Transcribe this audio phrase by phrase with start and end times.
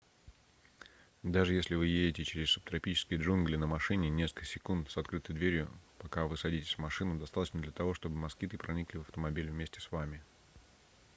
[1.21, 6.25] даже если вы едете через субтропические джунгли на машине несколько секунд с открытой дверью пока
[6.25, 10.23] вы садитесь в машину достаточно для того чтобы москиты проникли в автомобиль вместе с вами